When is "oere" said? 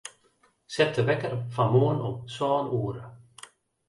2.79-3.05